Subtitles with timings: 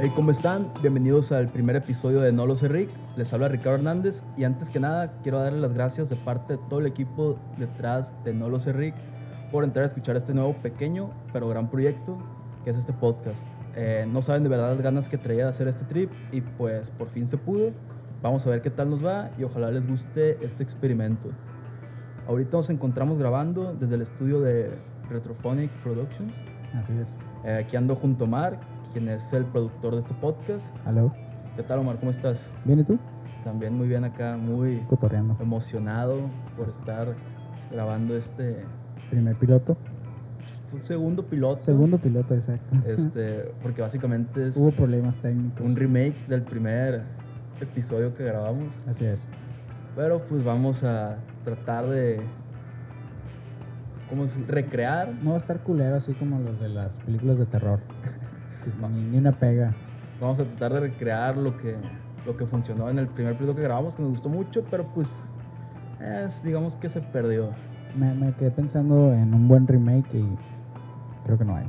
[0.00, 0.72] Hey, ¿cómo están?
[0.80, 2.88] Bienvenidos al primer episodio de No lo sé Rick.
[3.16, 6.60] Les habla Ricardo Hernández y antes que nada quiero darle las gracias de parte de
[6.68, 8.94] todo el equipo detrás de No lo sé Rick
[9.50, 12.16] por entrar a escuchar este nuevo pequeño pero gran proyecto
[12.62, 13.44] que es este podcast.
[13.74, 16.92] Eh, no saben de verdad las ganas que traía de hacer este trip y pues
[16.92, 17.72] por fin se pudo.
[18.22, 21.30] Vamos a ver qué tal nos va y ojalá les guste este experimento.
[22.28, 24.78] Ahorita nos encontramos grabando desde el estudio de
[25.10, 26.36] Retrophonic Productions.
[26.74, 27.16] Así es.
[27.44, 28.60] Eh, aquí ando junto a Mark,
[28.92, 30.66] quien es el productor de este podcast.
[30.86, 31.12] Aló.
[31.56, 31.98] ¿Qué tal, Omar?
[31.98, 32.50] ¿Cómo estás?
[32.64, 32.98] ¿Bien y tú?
[33.44, 35.36] También muy bien acá, muy Cotorreando.
[35.40, 36.20] emocionado
[36.56, 37.14] por estar
[37.70, 38.64] grabando este
[39.10, 39.76] Primer piloto.
[40.72, 41.60] un segundo piloto.
[41.62, 42.76] Segundo piloto, exacto.
[42.86, 45.64] Este, porque básicamente es Hubo problemas técnicos.
[45.64, 47.02] un remake del primer
[47.60, 48.72] episodio que grabamos.
[48.86, 49.26] Así es.
[49.96, 52.20] Pero pues vamos a tratar de
[54.10, 57.46] ¿cómo se- recrear No va a estar culero así como los de las películas de
[57.46, 57.80] terror.
[58.78, 59.74] Pues, ni, ni una pega.
[60.20, 61.76] Vamos a tratar de recrear lo que,
[62.26, 65.28] lo que funcionó en el primer piloto que grabamos, que nos gustó mucho, pero pues
[66.00, 67.50] es, digamos que se perdió.
[67.96, 70.36] Me, me quedé pensando en un buen remake y
[71.24, 71.68] creo que no hay.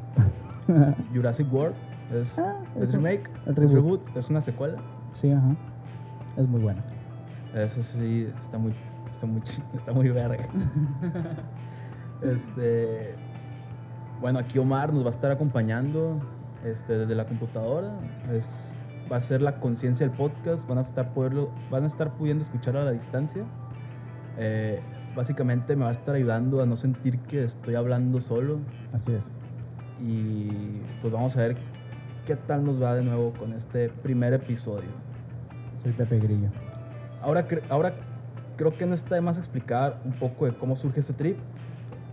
[1.13, 1.75] Jurassic World
[2.11, 3.75] es, Ah, es remake, el reboot.
[3.75, 4.77] reboot, es una secuela.
[5.13, 5.55] Sí, ajá.
[6.37, 6.81] Es muy buena.
[7.53, 8.73] Eso sí, está muy,
[9.11, 9.41] está muy,
[9.73, 10.45] está muy verga.
[12.21, 13.15] este,
[14.21, 16.19] bueno, aquí Omar nos va a estar acompañando
[16.63, 17.93] este, desde la computadora.
[18.31, 18.67] Es,
[19.11, 20.67] va a ser la conciencia del podcast.
[20.67, 23.43] Van a estar poderlo, van a estar pudiendo escuchar a la distancia.
[24.37, 24.79] Eh,
[25.15, 28.59] básicamente me va a estar ayudando a no sentir que estoy hablando solo.
[28.93, 29.29] Así es.
[30.01, 31.57] Y pues vamos a ver
[32.25, 34.89] qué tal nos va de nuevo con este primer episodio.
[35.81, 36.49] Soy Pepe Grillo.
[37.21, 37.93] Ahora, ahora
[38.55, 41.37] creo que no está de más explicar un poco de cómo surge este trip.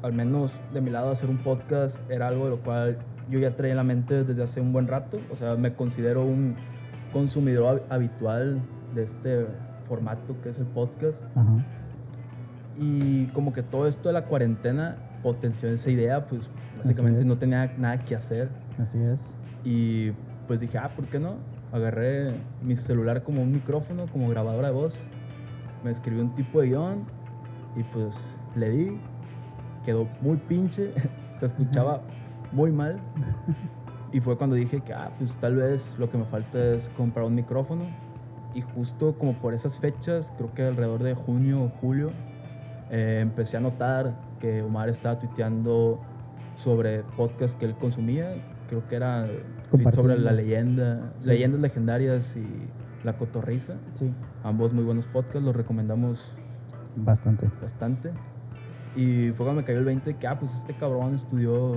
[0.07, 3.57] Al menos de mi lado hacer un podcast era algo de lo cual yo ya
[3.57, 5.19] traía en la mente desde hace un buen rato.
[5.33, 6.55] O sea, me considero un
[7.13, 8.61] consumidor hab- habitual
[8.95, 9.47] de este
[9.89, 11.21] formato que es el podcast.
[11.35, 11.65] Ajá.
[12.79, 17.75] Y como que todo esto de la cuarentena potenció esa idea, pues básicamente no tenía
[17.77, 18.49] nada que hacer.
[18.79, 19.35] Así es.
[19.65, 20.13] Y
[20.47, 21.35] pues dije, ah, ¿por qué no?
[21.73, 24.95] Agarré mi celular como un micrófono, como grabadora de voz.
[25.83, 27.05] Me escribí un tipo de guion
[27.75, 29.01] y pues le di.
[29.87, 30.91] Quedó muy pinche,
[31.35, 32.03] se escuchaba
[32.53, 33.01] muy mal.
[34.13, 37.25] Y fue cuando dije que, ah, pues tal vez lo que me falta es comprar
[37.25, 37.85] un micrófono.
[38.55, 42.11] Y justo como por esas fechas, creo que alrededor de junio o julio,
[42.91, 46.01] eh, empecé a notar que Omar estaba tuiteando
[46.57, 48.35] sobre podcasts que él consumía.
[48.69, 49.29] Creo que era
[49.93, 51.29] sobre la leyenda, Sí.
[51.29, 52.47] leyendas legendarias y
[53.05, 53.75] la cotorriza.
[53.95, 54.13] Sí.
[54.43, 56.33] Ambos muy buenos podcasts, los recomendamos
[56.97, 57.49] Bastante.
[57.63, 58.11] bastante.
[58.97, 61.77] Y fue cuando me cayó el 20 que, ah, pues este cabrón estudió,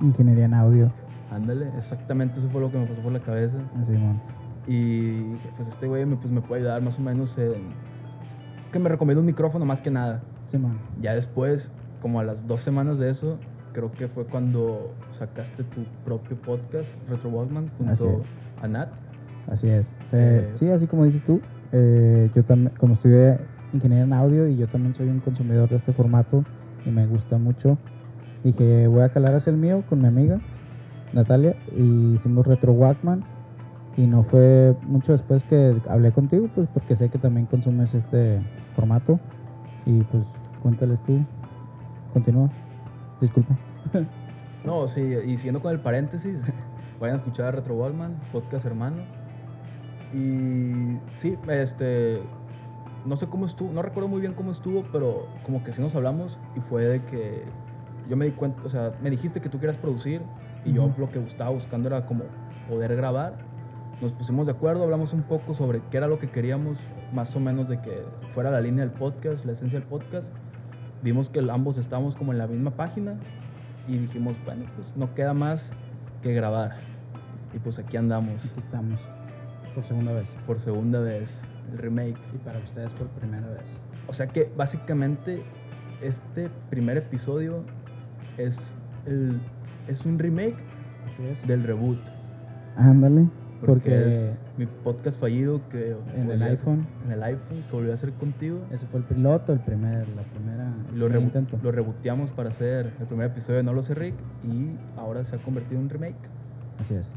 [0.00, 0.92] Ingeniería en audio.
[1.30, 3.56] ándale, exactamente eso fue lo que me pasó por la cabeza.
[3.80, 4.20] Así, man.
[4.66, 5.00] Y
[5.32, 7.72] dije, pues este güey me, pues, me puede ayudar más o menos en...
[8.70, 10.22] Que me recomienda un micrófono más que nada.
[10.46, 10.78] Sí, man.
[11.00, 13.38] Ya después, como a las dos semanas de eso,
[13.72, 18.20] creo que fue cuando sacaste tu propio podcast, Retro Walkman, junto
[18.62, 18.88] a Nat.
[19.50, 19.98] Así es.
[20.06, 21.40] Se- Eh, sí, así como dices tú.
[21.72, 23.38] eh, yo también, como estudié
[23.72, 26.44] ingeniería en audio y yo también soy un consumidor de este formato
[26.84, 27.78] y me gusta mucho,
[28.44, 30.40] dije, voy a calar hacia el mío con mi amiga
[31.12, 33.24] Natalia y hicimos Retro Walkman
[33.96, 38.40] y no fue mucho después que hablé contigo, pues porque sé que también consumes este
[38.74, 39.20] formato
[39.84, 40.24] y pues
[40.62, 41.24] cuéntales tú.
[42.12, 42.50] Continúa.
[43.20, 43.56] Disculpa.
[44.64, 46.40] No, sí, y siguiendo con el paréntesis,
[47.00, 49.02] vayan a escuchar a Retro Wallman, podcast hermano.
[50.14, 52.20] Y sí, este,
[53.04, 55.94] no sé cómo estuvo, no recuerdo muy bien cómo estuvo, pero como que sí nos
[55.94, 57.44] hablamos y fue de que
[58.08, 60.22] yo me di cuenta, o sea, me dijiste que tú querías producir
[60.64, 62.24] y yo lo que estaba buscando era como
[62.68, 63.38] poder grabar.
[64.00, 66.80] Nos pusimos de acuerdo, hablamos un poco sobre qué era lo que queríamos,
[67.12, 68.04] más o menos de que
[68.34, 70.30] fuera la línea del podcast, la esencia del podcast.
[71.02, 73.18] Vimos que ambos estábamos como en la misma página
[73.86, 75.72] y dijimos, bueno, pues no queda más
[76.20, 76.72] que grabar.
[77.54, 79.00] Y pues aquí andamos Aquí estamos.
[79.74, 80.34] Por segunda vez.
[80.46, 82.18] por segunda vez, el remake.
[82.34, 83.68] Y para ustedes por primera vez.
[84.08, 85.42] O sea que básicamente
[86.00, 87.64] este primer episodio
[88.36, 88.74] es,
[89.06, 89.40] el,
[89.86, 90.56] es un remake
[91.30, 91.46] es.
[91.46, 92.00] del reboot.
[92.76, 93.28] Ándale.
[93.60, 97.62] Porque, Porque es mi podcast fallido que en el a hacer- iPhone, en el iPhone
[97.70, 98.58] que volví a hacer contigo.
[98.72, 102.92] ese fue el piloto, el primer, la primera, el lo, primer lo reboteamos para hacer
[102.98, 105.90] el primer episodio de No lo sé Rick y ahora se ha convertido en un
[105.90, 106.16] remake.
[106.80, 107.12] Así es.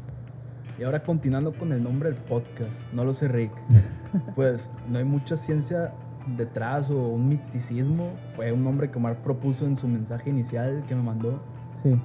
[0.77, 3.51] Y ahora continuando con el nombre del podcast, No lo sé Rick.
[4.35, 5.93] pues no hay mucha ciencia
[6.37, 8.11] detrás o un misticismo.
[8.35, 11.41] Fue un nombre que Omar propuso en su mensaje inicial que me mandó.
[11.73, 11.99] Sí,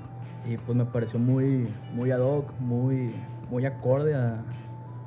[0.46, 3.14] Y pues me pareció muy, muy ad hoc, muy,
[3.50, 4.44] muy acorde a,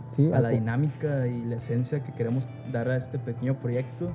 [0.07, 4.11] Sí, a la dinámica y la esencia que queremos dar a este pequeño proyecto.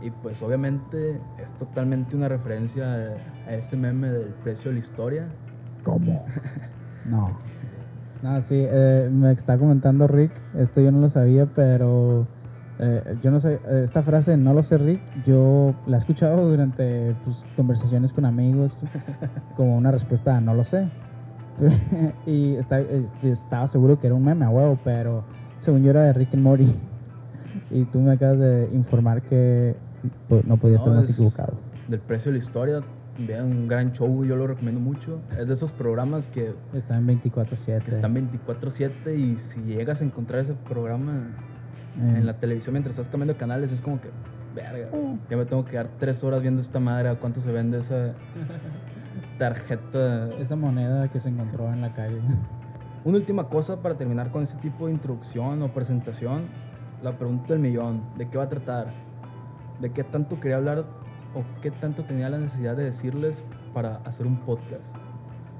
[0.00, 4.78] Y pues obviamente es totalmente una referencia a, a ese meme del precio de la
[4.78, 5.28] historia.
[5.82, 6.24] ¿Cómo?
[7.04, 7.36] no.
[8.22, 12.26] No, sí, eh, me está comentando Rick, esto yo no lo sabía, pero
[12.80, 16.48] eh, yo no sé, eh, esta frase, no lo sé Rick, yo la he escuchado
[16.50, 18.76] durante pues, conversaciones con amigos
[19.56, 20.88] como una respuesta a no lo sé.
[22.26, 25.24] y está- estaba seguro que era un meme a huevo, pero
[25.58, 26.72] según yo era de Rick and Morty.
[27.70, 29.76] y tú me acabas de informar que
[30.28, 31.54] pues, no podía No, estar más es- equivocado.
[31.88, 32.80] Del precio de la historia,
[33.18, 35.20] vean un gran show, yo lo recomiendo mucho.
[35.38, 37.82] Es de esos programas que, Está en 24-7.
[37.82, 41.34] que están 24/7 y si llegas a encontrar ese programa
[41.96, 44.08] Eh, en la televisión mientras estás cambiando de canales es como que,
[44.54, 44.88] verga,
[45.28, 48.14] ya me tengo que dar tres horas viendo esta madre, a cuánto se vende esa
[49.38, 50.30] tarjeta.
[50.38, 52.20] Esa moneda que se encontró en la calle.
[53.04, 56.46] Una última cosa para terminar con este tipo de introducción o presentación,
[57.02, 58.92] la pregunta del millón, ¿de qué va a tratar?
[59.80, 60.84] ¿De qué tanto quería hablar
[61.34, 63.44] o qué tanto tenía la necesidad de decirles
[63.74, 64.94] para hacer un podcast?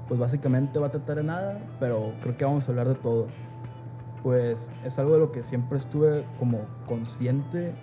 [0.07, 3.27] Pues básicamente va a tratar de nada, pero creo que vamos a hablar de todo.
[4.23, 7.75] Pues es algo de lo que siempre estuve como consciente,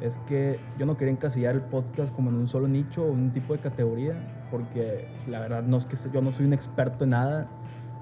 [0.00, 3.30] es que yo no quería encasillar el podcast como en un solo nicho o un
[3.30, 7.10] tipo de categoría, porque la verdad no es que yo no soy un experto en
[7.10, 7.48] nada,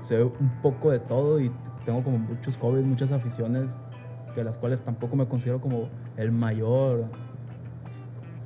[0.03, 1.51] sé un poco de todo y
[1.85, 3.67] tengo como muchos hobbies, muchas aficiones,
[4.37, 7.11] de las cuales tampoco me considero como el mayor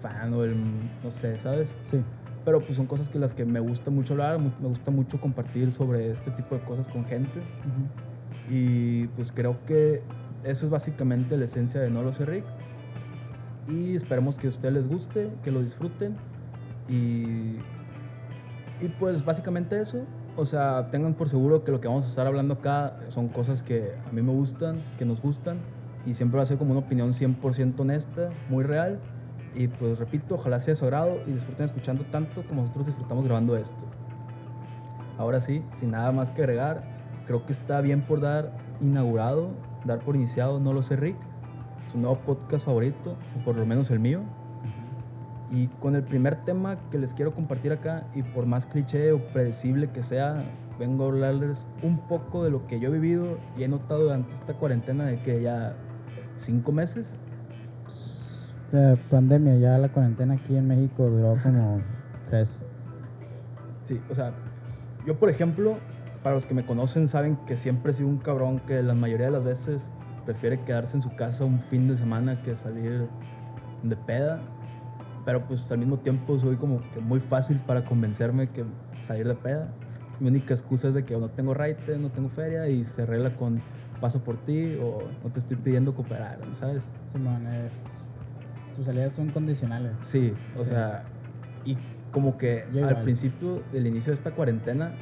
[0.03, 0.57] fan o el,
[1.03, 1.75] no sé, ¿sabes?
[1.85, 2.03] Sí.
[2.45, 5.71] Pero pues son cosas que las que me gusta mucho hablar, me gusta mucho compartir
[5.71, 7.41] sobre este tipo de cosas con gente.
[8.51, 10.03] Y pues creo que
[10.43, 12.45] eso es básicamente la esencia de No lo sé Rick.
[13.69, 16.17] Y esperemos que a ustedes les guste, que lo disfruten.
[16.89, 17.59] Y,
[18.85, 20.05] y pues básicamente eso.
[20.37, 23.63] O sea, tengan por seguro que lo que vamos a estar hablando acá son cosas
[23.63, 25.61] que a mí me gustan, que nos gustan.
[26.05, 28.99] Y siempre va a ser como una opinión 100% honesta, muy real.
[29.55, 33.25] Y pues repito, ojalá sea de su agrado y disfruten escuchando tanto como nosotros disfrutamos
[33.25, 33.85] grabando esto.
[35.19, 36.85] Ahora sí, sin nada más que agregar,
[37.27, 39.51] creo que está bien por dar inaugurado,
[39.85, 41.17] dar por iniciado No lo sé Rick,
[41.91, 44.23] su nuevo podcast favorito, o por lo menos el mío.
[45.51, 49.23] Y con el primer tema que les quiero compartir acá, y por más cliché o
[49.33, 50.43] predecible que sea,
[50.79, 54.33] vengo a hablarles un poco de lo que yo he vivido y he notado durante
[54.33, 55.77] esta cuarentena de que ya
[56.39, 57.15] cinco meses.
[58.73, 61.83] La pandemia, ya la cuarentena aquí en México duró como
[62.27, 62.51] tres.
[63.85, 64.33] Sí, o sea,
[65.05, 65.77] yo por ejemplo,
[66.23, 69.27] para los que me conocen saben que siempre he sido un cabrón que la mayoría
[69.27, 69.91] de las veces
[70.25, 73.09] prefiere quedarse en su casa un fin de semana que salir
[73.83, 74.41] de peda.
[75.27, 78.65] Pero pues al mismo tiempo soy como que muy fácil para convencerme que
[79.03, 79.73] salir de peda.
[80.19, 83.37] Mi única excusa es de que no tengo raite, no tengo feria y se arregla
[83.37, 83.61] con
[84.01, 86.85] paso por ti o no te estoy pidiendo cooperar, ¿sabes?
[87.07, 88.02] Simón, es.
[88.77, 89.99] Tus salidas son condicionales.
[89.99, 90.71] Sí, o Sí.
[90.71, 91.05] sea,
[91.65, 91.77] y
[92.11, 93.03] como que Yo al igual.
[93.05, 94.95] principio del inicio de esta cuarentena,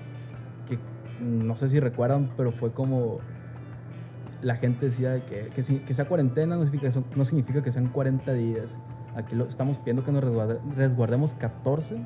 [0.69, 0.78] que
[1.22, 3.19] no sé si recuerdan, pero fue como
[4.43, 7.62] la gente decía de que, que, si- que sea cuarentena no significa, son- no significa
[7.62, 8.78] que sean 40 días.
[9.14, 12.00] Aquí lo, estamos pidiendo que nos resguarde- resguardemos 14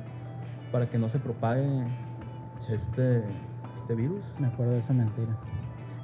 [0.71, 1.65] para que no se propague
[2.69, 3.23] este,
[3.73, 4.23] este virus.
[4.39, 5.37] Me acuerdo de esa mentira.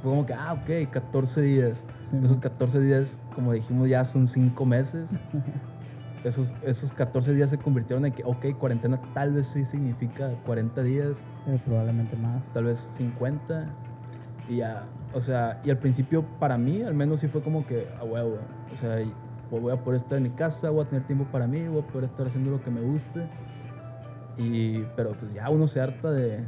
[0.01, 1.85] Fue como que, ah, ok, 14 días.
[2.09, 2.39] Sí, Esos man.
[2.39, 5.11] 14 días, como dijimos, ya son 5 meses.
[6.23, 10.83] Esos, esos 14 días se convirtieron en que, ok, cuarentena tal vez sí significa 40
[10.83, 12.45] días, Eh, probablemente más.
[12.53, 13.65] tal vez 50.
[14.47, 14.83] Y ya,
[15.15, 18.37] o sea, y al principio para mí al menos sí fue como que, a huevo,
[18.71, 18.97] o sea,
[19.49, 21.81] pues, voy a poder estar en mi casa, voy a tener tiempo para mí, voy
[21.81, 23.27] a poder estar haciendo lo que me guste.
[24.37, 26.43] Y, pero pues ya uno se harta de,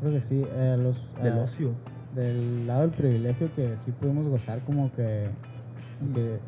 [0.00, 0.46] Creo que sí.
[0.50, 1.72] eh, los, del eh, ocio.
[2.14, 5.28] Del lado del privilegio que sí pudimos gozar como que,
[6.14, 6.38] que,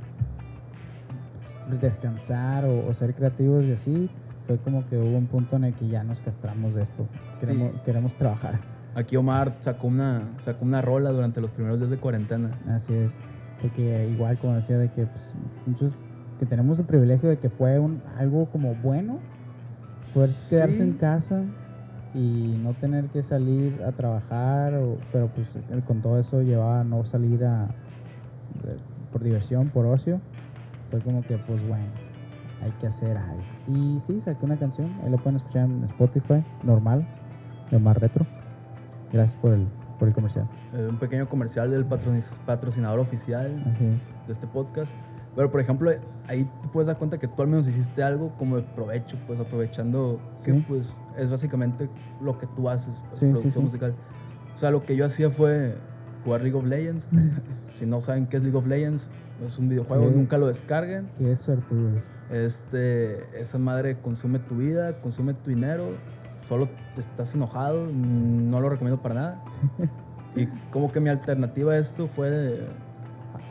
[1.80, 4.10] descansar o, o ser creativos y así,
[4.46, 7.06] fue como que hubo un punto en el que ya nos castramos de esto.
[7.40, 7.80] Queremos, Sí.
[7.84, 8.60] queremos trabajar.
[8.94, 12.58] Aquí Omar sacó una, sacó una rola durante los primeros días de cuarentena.
[12.68, 13.18] Así es.
[13.60, 15.34] Porque igual, como decía, de que pues,
[15.66, 16.04] muchos
[16.38, 19.18] que tenemos el privilegio de que fue un, algo como bueno,
[20.14, 21.42] poder quedarse en casa
[22.16, 26.80] y no tener que salir a trabajar, o- pero pues eh, con todo eso llevaba
[26.80, 27.68] a no salir a,
[29.12, 30.20] por diversión, por ocio.
[30.90, 31.84] Fue como que, pues bueno,
[32.62, 33.42] hay que hacer algo.
[33.68, 37.06] Y sí, saqué una canción, ahí lo pueden escuchar en Spotify, normal,
[37.70, 38.24] de más retro.
[39.12, 39.66] Gracias por el,
[39.98, 40.48] por el comercial.
[40.74, 44.06] Eh, un pequeño comercial del patrocinador oficial Así es.
[44.26, 44.94] de este podcast.
[45.36, 45.90] Pero, por ejemplo,
[46.26, 49.38] ahí te puedes dar cuenta que tú al menos hiciste algo como de provecho, pues
[49.38, 51.90] aprovechando que pues es básicamente
[52.22, 53.60] lo que tú haces, pues, Sí, sí, producción sí.
[53.60, 53.94] musical.
[54.54, 55.76] O sea, lo que yo hacía fue
[56.24, 57.06] jugar League of Legends.
[57.74, 59.10] si no saben qué es League of Legends,
[59.46, 60.12] es un videojuego, ¿Qué?
[60.16, 61.10] nunca lo descarguen.
[61.18, 62.08] Qué suertudos.
[62.30, 65.90] Este, esa madre consume tu vida, consume tu dinero,
[66.48, 69.44] solo te estás enojado, no lo recomiendo para nada.
[70.38, 72.68] Y como que mi alternativa a esto fue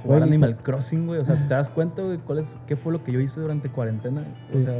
[0.05, 1.19] jugar Animal Crossing, güey.
[1.19, 3.69] O sea, ¿te das cuenta, güey, cuál es, qué fue lo que yo hice durante
[3.69, 4.23] cuarentena?
[4.47, 4.57] Sí.
[4.57, 4.79] O sea,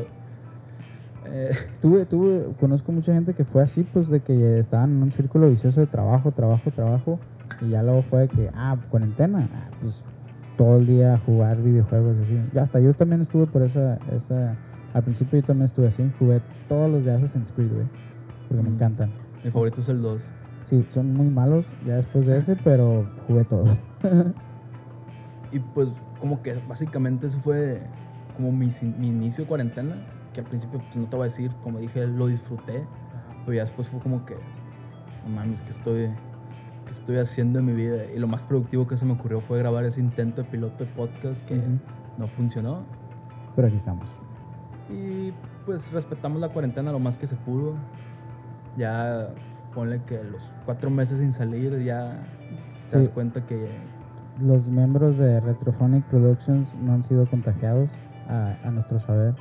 [1.26, 1.50] eh,
[1.82, 5.50] Tuve, tuve, conozco mucha gente que fue así, pues de que estaban en un círculo
[5.50, 7.20] vicioso de trabajo, trabajo, trabajo,
[7.62, 10.04] y ya luego fue de que, ah, cuarentena, ah, pues
[10.58, 12.40] todo el día jugar videojuegos así.
[12.54, 14.56] Ya hasta yo también estuve por esa, esa,
[14.94, 17.88] al principio yo también estuve así, jugué todos los de Assassin's Creed, güey,
[18.48, 18.74] porque me Mm.
[18.74, 19.12] encantan.
[19.44, 20.22] mi favorito es el 2.
[20.64, 23.66] Sí, son muy malos ya después de ese, pero jugué todo.
[25.52, 27.82] Y pues como que básicamente eso fue
[28.36, 29.96] como mi, mi inicio de cuarentena,
[30.34, 32.86] que al principio pues no te voy a decir, como dije, lo disfruté,
[33.46, 34.36] pero ya después fue como que,
[35.24, 36.10] no mames, que estoy,
[36.86, 38.06] que estoy haciendo en mi vida?
[38.14, 40.92] Y lo más productivo que se me ocurrió fue grabar ese intento de piloto de
[40.92, 41.80] podcast que Ujú.
[42.18, 42.84] no funcionó.
[43.56, 44.10] Pero aquí estamos.
[44.90, 45.32] Y
[45.66, 47.76] pues respetamos la cuarentena lo más que se pudo.
[48.78, 49.30] Ya
[49.74, 52.22] ponle que los cuatro meses sin salir ya
[52.86, 52.98] te Sí.
[52.98, 53.70] das cuenta que
[54.42, 57.90] Los miembros de Retrophonic Productions no han sido contagiados
[58.28, 59.34] a, a nuestro saber.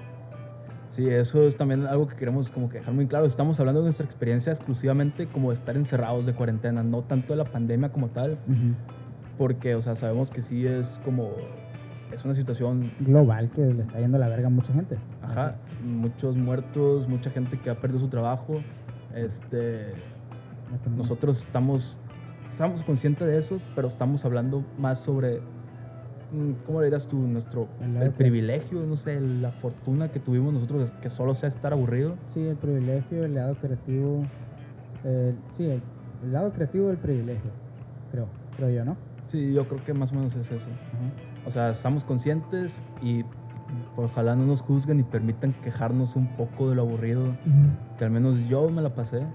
[0.88, 3.26] Sí, eso es también algo que queremos como que dejar muy claro.
[3.26, 7.38] Estamos hablando de nuestra experiencia exclusivamente como de estar encerrados de cuarentena, no tanto de
[7.38, 8.74] la pandemia como tal, Ujú.
[9.36, 11.30] porque, o sea, sabemos que sí es como,
[12.12, 14.96] es una situación, Global que le está yendo a la verga a mucha gente.
[15.22, 18.60] ajá, muchos muertos, mucha gente que ha perdido su trabajo.
[19.16, 19.86] Este,
[20.72, 20.90] Así.
[20.96, 21.96] nosotros estamos,
[22.54, 25.40] estamos conscientes de eso, pero estamos hablando más sobre,
[26.32, 27.18] mm, ¿cómo le dirás tú?
[27.18, 31.72] Nuestro, El el, privilegio, no sé, la fortuna que tuvimos nosotros, que solo sea estar
[31.72, 32.14] aburrido.
[32.28, 34.24] Sí, el privilegio, el lado creativo.
[35.04, 35.82] eh, sí, el,
[36.22, 37.50] el lado creativo del privilegio,
[38.10, 38.96] creo, creo yo, ¿no?
[39.26, 40.66] Sí, yo creo que más o menos es eso.
[40.66, 41.46] Ajá.
[41.46, 43.24] O sea, estamos conscientes y
[43.96, 47.36] ojalá no nos juzguen y permitan quejarnos un poco de lo aburrido,
[47.98, 49.26] que al menos yo me la pasé.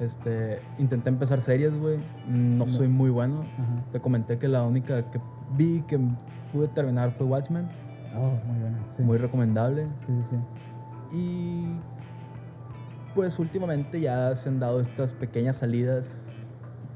[0.00, 1.98] Este, intenté empezar series, güey.
[2.28, 2.68] No No.
[2.68, 3.40] soy muy bueno.
[3.58, 3.84] Ajá.
[3.92, 5.20] Te comenté que la única que
[5.56, 5.98] vi que
[6.52, 7.68] pude terminar fue Watchmen.
[8.16, 8.78] Oh, muy buena.
[8.88, 9.02] Sí.
[9.02, 9.86] Muy recomendable.
[9.94, 10.36] sí, sí,
[11.10, 11.16] sí.
[11.16, 11.66] Y
[13.14, 16.28] pues últimamente ya se han dado estas pequeñas salidas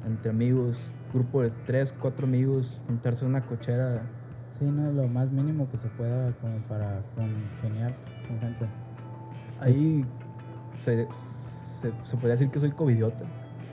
[0.07, 4.03] entre amigos, grupo de tres, cuatro amigos, juntarse en una cochera.
[4.51, 7.95] Sí, no, lo más mínimo que se pueda como para congeniar
[8.27, 8.67] con gente.
[9.61, 10.07] Ahí
[10.79, 11.07] se,
[11.81, 13.25] se, se podría decir que soy covidiota.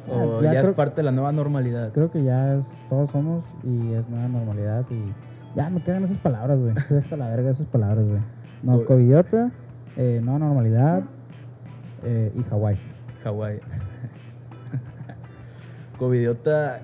[0.09, 1.91] O ya ya, es parte de la nueva normalidad.
[1.93, 5.13] Creo que ya es, todos somos y es nueva normalidad y
[5.55, 6.73] ya me cagan esas palabras, güey.
[6.75, 8.21] Estoy hasta la verga de esas palabras, güey.
[8.63, 9.51] No, covidiota,
[9.95, 11.03] eh, nueva normalidad
[12.03, 12.77] eh, y Hawái.
[13.23, 13.59] Hawái.
[15.97, 16.81] covidiota.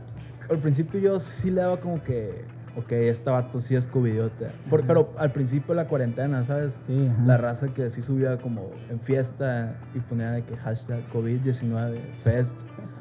[0.49, 2.45] Al principio yo sí le daba como que,
[2.79, 4.51] ok, este vato sí es covidiota.
[4.69, 6.77] Por- pero al principio de la cuarentena, ¿sabes?
[6.81, 7.23] Sí, ajá.
[7.25, 12.59] La raza que sí subía como en fiesta y ponía de que hashtag COVID-19, fest.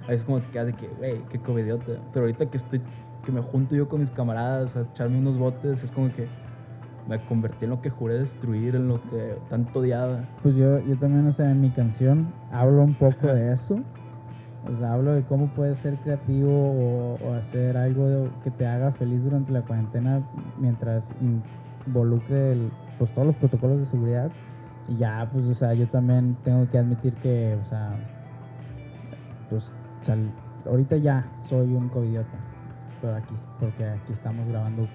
[0.08, 1.92] Ahí es como te quedas de que, güey, qué covidiota.
[2.12, 2.80] Pero ahorita que estoy,
[3.25, 6.28] que me junto yo con mis camaradas a echarme unos botes, es como que
[7.08, 10.28] me convertí en lo que juré destruir, en lo que tanto odiaba.
[10.42, 13.80] Pues yo, yo también, o sea, en mi canción hablo un poco de eso.
[14.67, 18.93] O sea, hablo de cómo puedes ser creativo o, o hacer algo que te haga
[18.93, 20.23] feliz durante la cuarentena
[20.59, 21.12] mientras
[21.87, 22.57] involucre
[22.99, 24.31] pues, todos los protocolos de seguridad.
[24.88, 27.91] Y ya, pues, o sea, yo también tengo que admitir que, o sea,
[29.50, 30.17] pues, o sea,
[30.67, 32.37] ahorita ya soy un covidiota.
[33.00, 34.88] Pero aquí, porque aquí estamos grabando,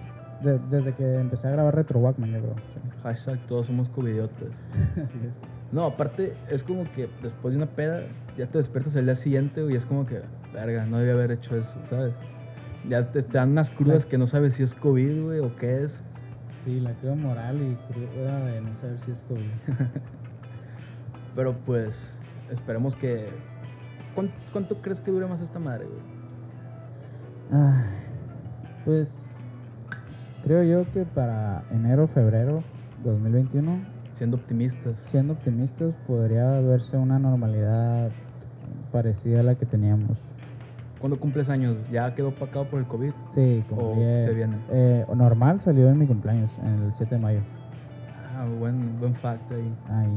[0.44, 2.56] de- desde que empecé a grabar Retro Walkman, yo creo.
[3.04, 4.66] Hashtag todos somos covidiotas.
[5.04, 5.42] Así es.
[5.72, 8.04] No, aparte es como que después de una peda
[8.38, 10.22] ya te despiertas el día siguiente güey, y es como que,
[10.54, 12.16] verga, no debía haber hecho eso, ¿sabes?
[12.88, 15.84] Ya te, te dan unas crudas que no sabes si es COVID, güey, o qué
[15.84, 16.02] es.
[16.64, 19.52] Sí, la cruda moral y cruda de no saber si es COVID.
[21.36, 22.20] Pero pues,
[22.50, 23.28] esperemos que...
[24.16, 26.02] ¿Cuánto, cuánto crees que dure más esta madre, güey?
[27.52, 27.86] Ay,
[28.86, 29.28] pues
[30.44, 32.64] creo yo que para enero, febrero
[33.12, 33.80] 2021,
[34.12, 35.00] Siendo optimistas.
[35.10, 38.12] siendo optimistas, podría verse una normalidad
[38.92, 40.20] parecida a la que teníamos.
[41.00, 41.76] ¿Cuándo cumples años?
[41.92, 43.12] ¿Ya quedó opacado por el COVID?
[43.28, 44.58] Sí, ¿O cumplí, se viene?
[44.72, 47.40] eh, normal salió en mi cumpleaños, en el 7 de mayo.
[48.36, 49.74] Ah, buen, buen fact ahí.
[49.90, 50.08] Ay,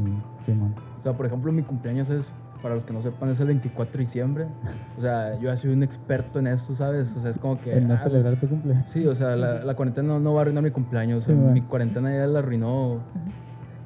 [0.40, 0.74] Simón.
[0.98, 3.92] O sea, por ejemplo, mi cumpleaños es, para los que no sepan, es el 24
[3.92, 4.46] de diciembre.
[4.96, 7.16] O sea, yo ya soy un experto en eso, ¿sabes?
[7.16, 7.76] O sea, es como que...
[7.76, 8.88] En no ah, celebrar tu cumpleaños.
[8.88, 11.22] Sí, o sea, la, la cuarentena no, no va a arruinar mi cumpleaños.
[11.22, 11.52] Sí, o sea, man.
[11.52, 13.02] mi cuarentena ya la arruinó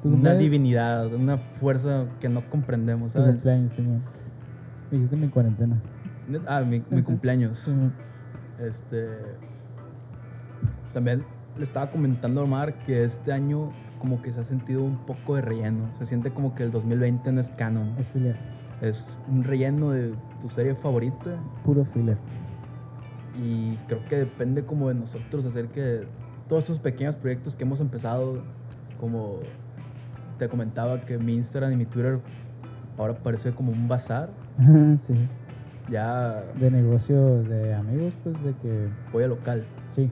[0.01, 3.35] Tu una divinidad, una fuerza que no comprendemos, Tu ¿sabes?
[3.35, 4.03] cumpleaños, Simón.
[4.89, 5.81] Dijiste mi cuarentena.
[6.47, 7.59] Ah, mi, mi cumpleaños.
[7.59, 7.93] Simón.
[8.59, 9.07] Este.
[10.93, 11.23] También
[11.57, 15.35] le estaba comentando a Omar que este año como que se ha sentido un poco
[15.35, 15.93] de relleno.
[15.93, 17.95] Se siente como que el 2020 no es canon.
[17.97, 18.60] Es filler.
[18.81, 21.37] Es un relleno de tu serie favorita.
[21.63, 22.17] Puro filler.
[23.41, 26.01] Y creo que depende como de nosotros hacer que
[26.47, 28.43] todos esos pequeños proyectos que hemos empezado,
[28.99, 29.39] como
[30.37, 32.19] te comentaba que mi Instagram y mi Twitter
[32.97, 34.31] ahora parece como un bazar.
[34.97, 35.13] sí.
[35.89, 38.89] Ya De negocios de amigos, pues de que.
[39.13, 39.65] voy a local.
[39.91, 40.09] Sí.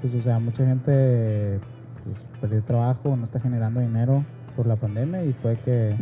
[0.00, 1.60] Pues, o sea, mucha gente
[2.04, 4.24] pues, perdió trabajo, no está generando dinero
[4.56, 5.94] por la pandemia y fue que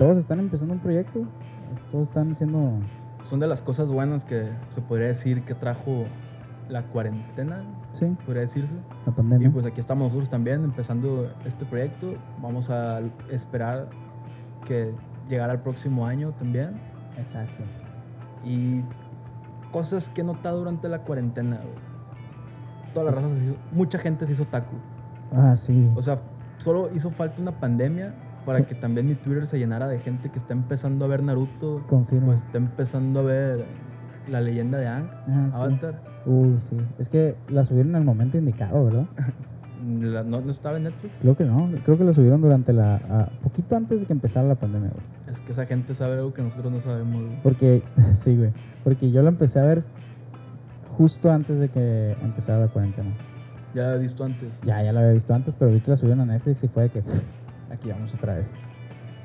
[0.00, 1.20] todos están empezando un proyecto.
[1.92, 2.72] Todos están haciendo.
[3.26, 6.04] Son de las cosas buenas que se podría decir que trajo
[6.70, 8.74] la cuarentena, Sí, podría decirse.
[9.04, 9.50] la Y pandemia.
[9.52, 12.14] pues aquí estamos nosotros también empezando este proyecto.
[12.40, 13.88] Vamos a esperar
[14.64, 14.94] que
[15.28, 16.80] llegara el próximo año también.
[17.18, 17.62] Exacto.
[18.44, 18.82] Y
[19.70, 21.90] cosas que he notado durante la cuarentena, güey.
[22.94, 24.72] Toda la raza se hizo, mucha gente se hizo taco.
[25.32, 25.90] Ah, sí.
[25.94, 26.20] O sea,
[26.56, 30.38] solo hizo falta una pandemia para que también mi Twitter se llenara de gente que
[30.38, 32.30] está empezando a ver Naruto, Confirmo.
[32.30, 33.64] o está empezando a ver
[34.28, 35.56] la leyenda de Aang, Ah, sí.
[35.56, 36.02] Avatar.
[36.26, 36.76] Uy, sí.
[36.98, 39.06] Es que la subieron en el momento indicado, ¿verdad?
[40.00, 41.14] La- no, no estaba en Netflix.
[41.22, 41.70] Creo que no.
[41.86, 43.30] Creo que la subieron durante la.
[43.42, 45.02] poquito antes de que empezara la pandemia, güey.
[45.26, 47.22] Es que esa gente sabe algo que nosotros no sabemos.
[47.24, 47.42] güey.
[47.42, 47.82] Porque,
[48.14, 48.50] sí, güey.
[48.84, 49.82] Porque yo la empecé a ver
[50.98, 53.10] justo antes de que empezara la cuarentena.
[53.74, 54.60] Ya la había visto antes.
[54.66, 56.82] Ya, ya la había visto antes, pero vi que la subieron a Netflix y fue
[56.84, 57.02] de que
[57.70, 58.54] aquí vamos otra vez.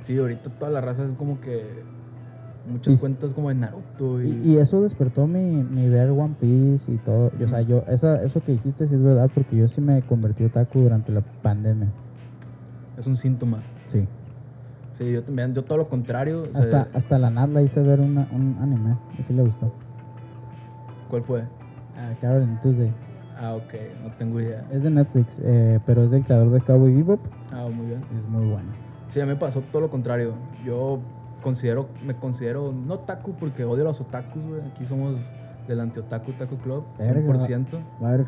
[0.01, 1.83] Sí, ahorita toda la raza es como que
[2.69, 6.35] muchas Y- cuentas como de Naruto y, Y, y eso despertó mi, mi ver One
[6.39, 7.31] Piece y todo.
[7.43, 10.43] O sea, yo, esa, eso que dijiste sí es verdad, porque yo sí me convertí
[10.45, 11.87] otaku durante la pandemia.
[12.97, 13.59] es un síntoma.
[13.85, 14.07] Sí.
[14.93, 16.43] Sí, yo también, yo todo lo contrario.
[16.49, 19.41] o sea, Hasta, hasta la Nat la hice ver una- un anime y sí le
[19.43, 19.73] gustó.
[21.09, 21.43] ¿Cuál fue?
[21.97, 22.91] Ah, Carol Tuesday.
[23.37, 24.65] Ah, ok, no tengo idea.
[24.71, 27.19] Es de Netflix, eh, pero es del creador de Cowboy Bebop
[27.51, 28.01] Ah, muy bien.
[28.17, 28.69] es muy bueno.
[29.09, 30.33] Sí, a mí me pasó todo lo contrario.
[30.65, 30.99] Yo
[31.43, 34.61] considero, me considero no otaku porque odio a los otakus, güey.
[34.61, 35.15] Aquí somos
[35.67, 37.21] del anti-otaku Taku Club, Verga.
[37.21, 37.67] 100%.
[38.01, 38.25] Va a haber,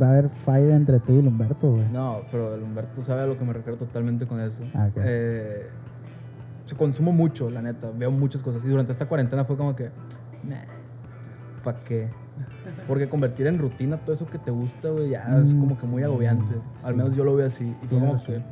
[0.00, 1.88] va a haber fire entre tú y el Humberto, güey.
[1.92, 4.64] No, pero el Humberto sabe a lo que me refiero totalmente con eso.
[4.74, 4.96] Ah, ok.
[5.04, 5.66] Eh,
[6.66, 7.90] se consumo mucho, la neta.
[7.96, 8.62] Veo muchas cosas.
[8.64, 9.90] Y durante esta cuarentena fue como que,
[10.44, 10.56] nah,
[11.64, 12.08] ¿pa' qué?
[12.88, 15.86] Porque convertir en rutina todo eso que te gusta, güey, ya es Mm, como que
[15.86, 16.54] muy sí, agobiante.
[16.82, 16.96] Al sí.
[16.96, 17.76] menos yo lo veo así.
[17.82, 18.34] Y fue como razón.
[18.34, 18.42] que,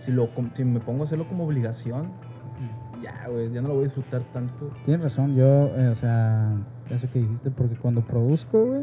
[0.00, 2.10] si, lo, si me pongo a hacerlo como obligación,
[3.00, 4.70] ya, güey, ya no lo voy a disfrutar tanto.
[4.84, 6.52] Tienes razón, yo, eh, o sea,
[6.90, 8.82] eso que dijiste, porque cuando produzco, güey,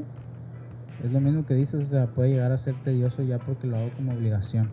[1.04, 3.78] es lo mismo que dices, o sea, puede llegar a ser tedioso ya porque lo
[3.78, 4.72] hago como obligación.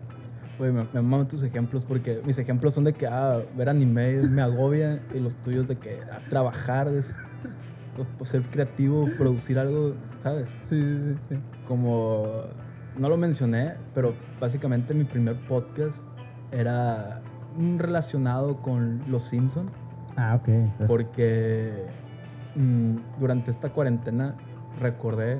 [0.57, 4.21] Güey, me, me maman tus ejemplos porque mis ejemplos son de que, ah, ver anime
[4.23, 7.17] me agobia y los tuyos de que ah, trabajar es
[8.23, 10.49] ser creativo, producir algo, ¿sabes?
[10.61, 11.35] Sí, sí, sí, sí.
[11.67, 12.25] como
[12.97, 16.07] no lo mencioné, pero básicamente mi primer podcast
[16.51, 17.21] era
[17.77, 19.69] relacionado con Los Simpson
[20.17, 20.49] Ah, ok.
[20.77, 21.85] pues, porque
[22.55, 24.35] mm, durante esta cuarentena
[24.79, 25.39] recordé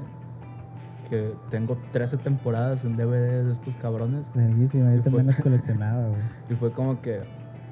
[1.09, 6.07] que tengo 13 temporadas en DVD de estos cabrones Verguísima, yo fue- también las coleccionaba,
[6.07, 6.21] güey.
[6.49, 7.21] y fue como que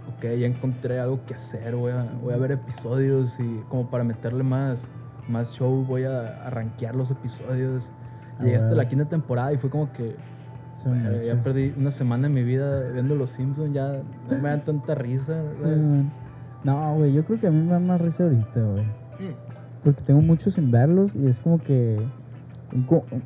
[0.08, 4.04] ok, ya encontré algo que hacer, voy a, voy a ver episodios y como para
[4.04, 4.90] meterle más,
[5.28, 7.92] más show voy a, a rankear los episodios.
[8.40, 10.16] Ah, Llegué hasta la quinta temporada y fue como que
[10.74, 10.90] Sí,
[11.24, 14.96] ya perdí una semana de mi vida viendo Los Simpsons, ya no me dan tanta
[14.96, 15.44] risa.
[15.52, 15.70] Sí.
[16.64, 18.84] No, güey, yo creo que a mí me da más risa ahorita, güey.
[18.84, 19.36] Mm.
[19.84, 22.02] Porque tengo mucho sin verlos y es como que...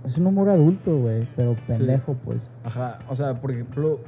[0.04, 2.50] Es un humor adulto, güey, pero pendejo, pues.
[2.66, 4.02] Ajá, o sea, por ejemplo,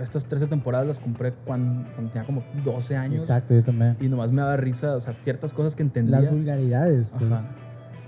[0.00, 3.20] estas 13 temporadas las compré cuando, cuando tenía como 12 años.
[3.28, 3.96] Exacto, yo también.
[4.00, 6.20] Y nomás me daba risa, o sea, ciertas cosas que entendía.
[6.20, 7.30] Las vulgaridades, pues.
[7.30, 7.44] Ajá.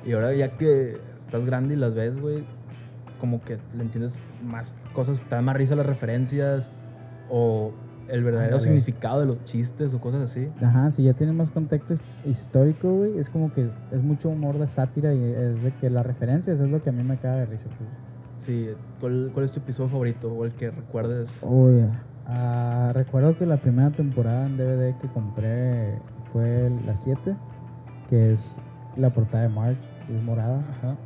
[0.04, 2.44] Y ahora ya que estás grande y las ves, güey,
[3.20, 6.70] como que le entiendes más cosas, te da más risa las referencias
[7.28, 7.72] o
[8.08, 10.48] el verdadero significado de los chistes o cosas así.
[10.62, 14.58] Ajá, si ya tiene más contexto his- histórico, güey, es como que es mucho humor
[14.58, 17.36] de sátira y es de que las referencias es lo que a mí me caga
[17.36, 17.90] de risa, pues.
[18.48, 21.38] Sí, ¿cuál, cuál es tu episodio favorito o el que recuerdes?
[22.26, 25.98] Ah, recuerdo que la primera temporada en DVD que compré
[26.32, 27.36] fue la 7,
[28.08, 28.58] que es
[28.96, 29.76] la portada de March,
[30.08, 30.64] es morada.
[30.78, 30.96] Ajá.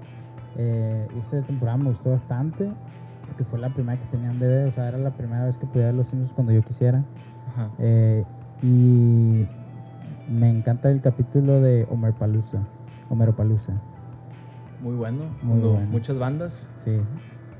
[0.55, 2.70] Eh, esa temporada me gustó bastante,
[3.26, 5.66] porque fue la primera que tenía en DVD, o sea, era la primera vez que
[5.66, 7.02] podía ver los Simpsons cuando yo quisiera.
[7.48, 7.70] Ajá.
[7.81, 8.24] Eh,
[8.62, 9.48] y
[10.31, 12.61] me encanta el capítulo de Homer Palusa.
[13.11, 13.72] Homero Palusa,
[14.81, 15.24] Muy bueno.
[15.42, 15.88] Muy bueno.
[15.90, 16.68] Muchas bandas.
[16.70, 17.00] sí.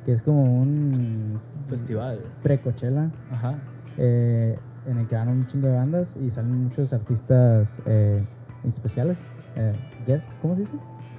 [0.05, 2.19] Que es como un Festival.
[2.43, 3.55] pre-Coachella, Ajá.
[3.99, 8.25] eh, en el que van un chingo de bandas y salen muchos artistas eh,
[8.65, 9.25] especiales.
[9.55, 9.75] Eh,
[10.07, 10.75] guest, ¿cómo se dice?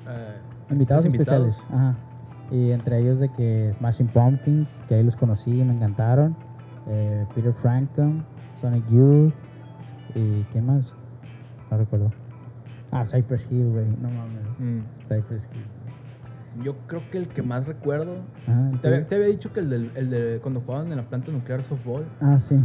[0.09, 0.37] Eh,
[0.69, 1.59] invitados especiales.
[1.59, 1.79] invitados.
[1.81, 1.95] Ajá.
[2.51, 6.35] Y entre ellos de que Smashing Pumpkins, que ahí los conocí y me encantaron.
[6.87, 8.25] eh, Peter Frampton,
[8.59, 9.33] Sonic Youth.
[10.15, 10.93] ¿Y quién más?
[11.71, 12.11] No recuerdo.
[12.91, 13.85] Ah, Cypress Hill, güey.
[14.01, 14.59] No mames.
[14.59, 14.81] Mm.
[15.07, 15.63] Cypress Hill.
[16.61, 18.17] Yo creo que el que más recuerdo.
[18.47, 19.07] ¿el Te había, tuyo?
[19.07, 22.05] te había dicho que el, del, el de cuando jugaban en la planta nuclear softball.
[22.21, 22.55] Ah, sí.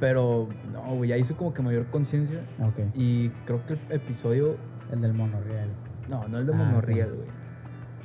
[0.00, 2.40] Pero no, güey, ya hice como que mayor conciencia.
[2.60, 2.80] Ok.
[2.94, 4.56] Y creo que el episodio.
[4.90, 5.68] El del monorriel.
[6.08, 7.28] No, no el de Ah, Monorriel, güey.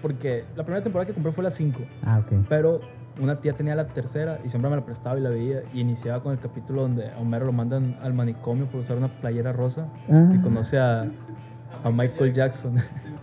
[0.02, 1.80] Porque la primera temporada que compré fue la 5.
[2.04, 2.46] Ah, ok.
[2.50, 2.82] Pero
[3.20, 5.62] una tía tenía la tercera y siempre me la prestaba y la veía.
[5.74, 9.08] Y iniciaba con el capítulo donde a Homero lo mandan al manicomio por usar una
[9.22, 9.88] playera rosa.
[10.12, 11.04] Ah, Y conoce a,
[11.84, 12.76] a Michael Jackson,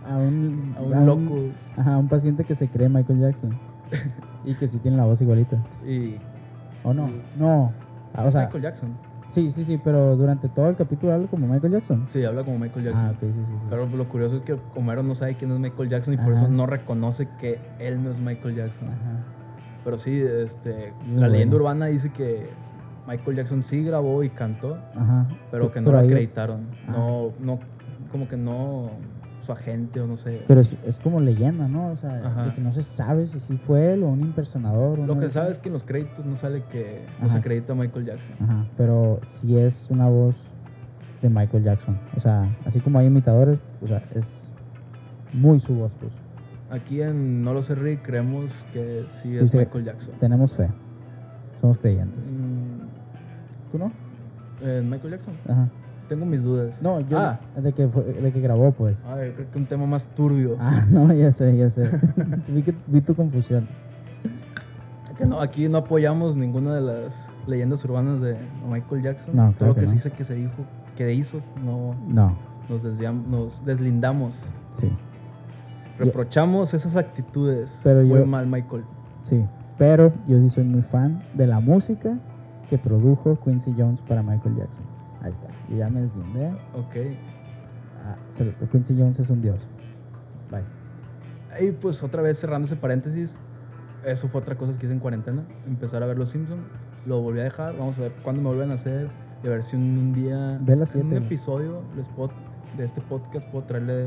[0.08, 1.38] a un, a un loco.
[1.76, 3.58] Ajá, un paciente que se cree Michael Jackson.
[4.44, 5.56] y que sí tiene la voz igualita.
[5.86, 6.16] Y
[6.84, 7.10] ¿O no?
[7.38, 7.72] No.
[8.14, 8.96] Ah, o es sea, Michael Jackson.
[9.28, 12.04] sí, sí, sí, pero durante todo el capítulo habla como Michael Jackson.
[12.08, 13.06] Sí, habla como Michael Jackson.
[13.06, 13.44] Ah, ok, sí, sí.
[13.46, 13.52] sí.
[13.70, 16.48] Pero lo curioso es que Homero no sabe quién es Michael Jackson y por eso
[16.48, 18.88] no reconoce que él no es Michael Jackson.
[18.88, 19.24] Ajá.
[19.84, 22.50] Pero sí, este, Muy la leyenda urbana dice que
[23.06, 25.28] Michael Jackson sí grabó y cantó, Ajá.
[25.50, 26.66] pero que no lo acreditaron.
[26.88, 27.58] No, no,
[28.10, 28.90] como que no,
[29.42, 30.42] su agente o no sé.
[30.46, 31.88] Pero es, es como leyenda, ¿no?
[31.88, 32.44] O sea, Ajá.
[32.46, 35.00] de que no se sabe si sí fue él o un impersonador.
[35.00, 35.32] o Lo no que sé.
[35.32, 38.34] sabe es que en los créditos no sale que no se acredita a Michael Jackson.
[38.40, 40.36] Ajá, pero sí es una voz
[41.20, 41.98] de Michael Jackson.
[42.16, 44.48] O sea, así como hay imitadores, o sea, es
[45.32, 46.12] muy su voz, pues.
[46.70, 50.14] Aquí en No lo sé Rick creemos que sí, Sí, es sí, Michael Jackson.
[50.18, 50.68] Tenemos fe.
[51.60, 52.28] Somos creyentes.
[52.30, 53.92] Mm, ¿Tú no?
[54.62, 55.34] ¿en Michael Jackson?
[55.48, 55.68] Ajá.
[56.12, 56.82] Tengo mis dudas.
[56.82, 59.00] No, yo Ah, de que fue- de que grabó, pues.
[59.06, 60.56] ay, creo que un tema más turbio.
[60.60, 61.90] Ah, no, ya sé, ya sé.
[62.48, 63.66] vi, que, vi tu confusión.
[65.16, 68.36] Que no, aquí no apoyamos ninguna de las leyendas urbanas de
[68.70, 69.36] Michael Jackson.
[69.36, 69.96] No, Todo lo que, que se no.
[69.96, 70.52] dice que se dijo,
[70.96, 72.36] que hizo, no No,
[72.68, 74.50] nos desviamos, nos deslindamos.
[74.72, 74.90] sí,
[75.98, 77.80] Reprochamos esas actitudes.
[77.84, 78.84] Pero Muy yo- mal, Michael.
[79.20, 79.44] sí.
[79.78, 82.18] Pero yo sí soy muy fan de la música
[82.68, 84.84] que produjo Quincy Jones para Michael Jackson.
[85.22, 85.46] Ahí está.
[85.68, 86.48] Y ya me deslindé.
[86.74, 86.96] Ok.
[88.04, 88.16] Ah,
[88.70, 89.68] Quincy Jones es un dios.
[90.50, 90.64] Bye.
[91.66, 93.38] Y pues otra vez cerrando ese paréntesis,
[94.04, 96.62] eso fue otra cosa que hice en cuarentena, empezar a ver Los Simpsons.
[97.06, 99.10] Lo volví a dejar, vamos a ver cuándo me vuelven a hacer
[99.42, 102.32] y a ver si un, día, en un episodio les puedo-
[102.76, 104.04] de este podcast puedo traerle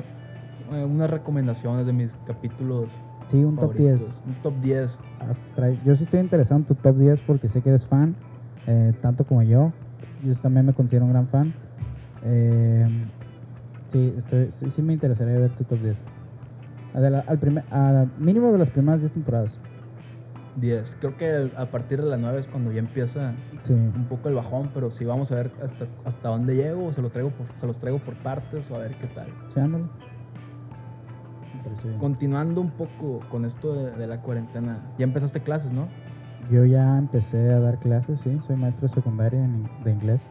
[0.72, 2.90] eh, unas recomendaciones de mis capítulos
[3.30, 4.00] Sí, un top 10.
[4.00, 4.22] favoritos.
[4.26, 5.00] Un top 10.
[5.20, 8.16] Haz- trae- Yo sí estoy interesado en tu top 10 porque sé que eres fan,
[8.68, 9.72] eh, tanto como yo.
[10.26, 11.54] Yo también me considero un gran fan.
[12.24, 12.88] Eh,
[13.88, 16.02] sí, estoy, sí, sí me interesaría ver tu top 10.
[16.94, 19.60] A de la- al primer, al mínimo de las primeras 10 temporadas.
[20.56, 20.98] 10.
[21.00, 23.74] Creo que a partir de las 9 es cuando ya empieza Sí.
[23.74, 27.02] un poco el bajón, pero sí vamos a ver hasta, hasta dónde llego, o se,
[27.02, 29.28] lo traigo por- se los traigo por partes o a ver qué tal.
[29.54, 29.86] Sí, ándale.
[32.00, 35.90] Continuando un poco con esto de, de la cuarentena, ya empezaste clases, ¿no?
[36.52, 38.40] Yo ya empecé a dar clases, sí.
[38.42, 40.22] Soy maestro secundario en- de inglés.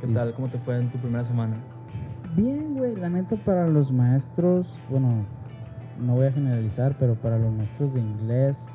[0.00, 0.32] ¿Qué Y- tal?
[0.34, 1.56] ¿Cómo te fue en tu primera semana?
[2.36, 5.24] Bien, güey, la neta para los maestros, bueno,
[5.98, 8.68] no voy a generalizar, pero para los maestros de inglés,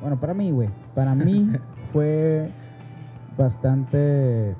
[0.00, 1.50] bueno, para mí, güey, para mí
[1.92, 2.50] fue
[3.36, 4.54] bastante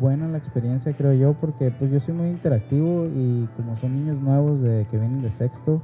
[0.00, 4.20] buena la experiencia, creo yo, porque pues yo soy muy interactivo y como son niños
[4.20, 5.82] nuevos de que vienen de sexto,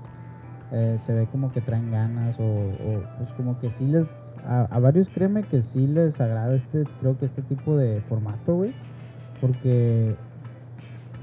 [0.72, 4.14] eh, se ve como que traen ganas o, o, pues como que sí les,
[4.46, 8.74] a, varios créeme que sí les agrada este, creo que este tipo de formato, güey,
[9.40, 10.16] porque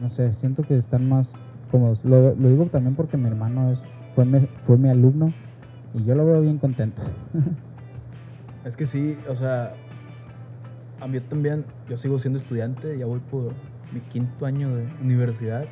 [0.02, 1.36] no sé, siento que están más
[1.72, 2.04] cómodos.
[2.06, 5.34] Lo, lo digo también porque mi hermano es, fue, mi, fue mi alumno
[5.94, 7.02] y yo lo veo bien contento.
[8.66, 9.76] Es que sí, o sea,
[11.00, 13.54] a mí también, yo sigo siendo estudiante, ya voy por
[13.94, 15.66] mi quinto año de universidad.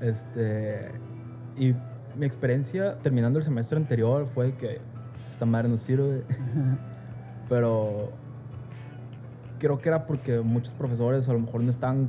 [0.00, 0.90] Este,
[1.56, 1.74] y
[2.16, 4.80] mi experiencia terminando el semestre anterior fue que
[5.30, 6.24] esta madre no sirve,
[7.48, 8.08] pero
[9.58, 12.08] creo que era porque muchos profesores a lo mejor no estaban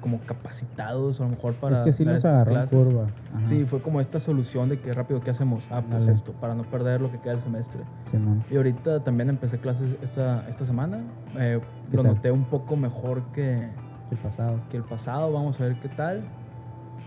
[0.00, 2.84] como capacitados, a lo mejor para es que sí dar nos estas clases.
[2.84, 3.06] curva.
[3.34, 5.64] Ajá, Sí, fue como esta solución de que rápido, ¿qué hacemos?
[5.70, 6.12] Ah, pues Dale.
[6.12, 7.80] esto, para no perder lo que queda del semestre.
[8.10, 8.44] Simón.
[8.50, 10.98] Y ahorita también empecé clases esta, esta semana.
[11.38, 11.58] Eh,
[11.90, 12.14] ¿Qué lo tal?
[12.16, 13.70] noté un poco mejor que,
[14.10, 14.60] El pasado.
[14.68, 15.32] que el pasado.
[15.32, 16.22] Vamos a ver qué tal.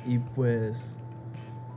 [0.07, 0.97] Y pues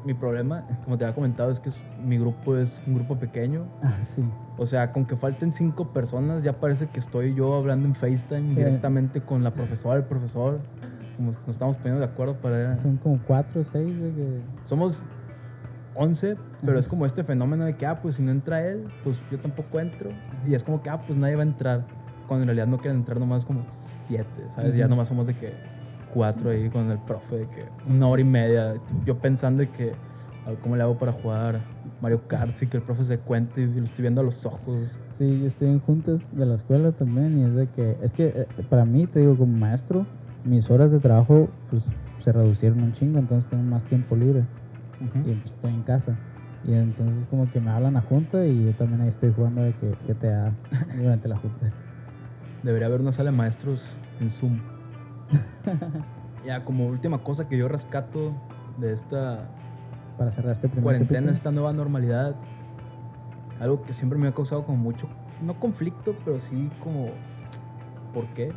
[0.05, 3.67] mi problema, como te había comentado, es que es- mi grupo es un grupo pequeño.
[3.83, 4.23] Ah, sí.
[4.57, 8.55] O sea, con que falten cinco personas, ya parece que estoy yo hablando en FaceTime
[8.55, 10.61] directamente con la profesora, el profesor.
[11.17, 12.77] Como nos estamos poniendo de acuerdo para...
[12.79, 14.41] Son como cuatro o seis de que...
[14.65, 15.05] Somos
[15.95, 16.81] 11, pero Ajá.
[16.81, 19.81] es como este fenómeno de que, ah, pues si no entra él, pues yo tampoco
[19.81, 20.11] entro.
[20.47, 21.85] Y es como que, ah, pues nadie va a entrar.
[22.27, 23.61] Cuando en realidad no quieren entrar nomás como
[24.07, 24.75] 7, ¿sabes?
[24.75, 24.91] Ya Ujú.
[24.91, 25.53] nomás somos de que
[26.13, 28.75] 4 ahí con el profe, de que una hora y media.
[29.05, 29.93] Yo pensando de que,
[30.63, 31.61] cómo le hago para jugar
[32.01, 34.99] Mario Kart y que el profe se cuente y lo estoy viendo a los ojos.
[35.11, 38.27] Sí, yo estoy en juntas de la escuela también y es de que, es que
[38.29, 40.07] eh, para mí, te digo, como maestro,
[40.45, 41.87] mis horas de trabajo pues
[42.19, 44.45] se reducieron un chingo, entonces tengo más tiempo libre
[45.25, 46.17] y pues estoy en casa.
[46.65, 49.73] Y entonces como que me hablan a junta y yo también ahí estoy jugando de
[49.75, 50.53] que GTA
[50.97, 51.73] durante la junta.
[52.63, 53.83] Debería haber una sala de maestros
[54.21, 54.61] en Zoom.
[56.45, 58.33] ya, como última cosa que yo rescato
[58.79, 59.49] de esta
[60.19, 61.33] Para cerrar este primer cuarentena, capítulo.
[61.33, 62.35] esta nueva normalidad,
[63.61, 65.09] algo que siempre me ha causado como mucho,
[65.43, 67.09] no conflicto, pero sí como,
[68.15, 68.53] ¿por qué?